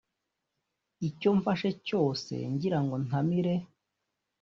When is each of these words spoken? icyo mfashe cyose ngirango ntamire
icyo 1.07 1.29
mfashe 1.37 1.69
cyose 1.87 2.33
ngirango 2.53 2.95
ntamire 3.05 3.55